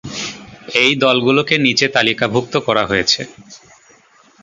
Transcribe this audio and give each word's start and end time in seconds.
এই 0.81 0.91
দলগুলোকে 0.95 1.55
নিচে 1.57 1.85
তালিকাভুক্ত 1.89 2.53
করা 2.67 2.83
হয়েছে। 2.85 3.21